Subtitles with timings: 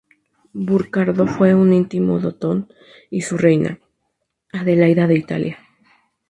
[0.53, 2.73] Burcardo fue un íntimo de Otón
[3.11, 3.79] y su reina,
[4.51, 5.59] Adelaida de Italia.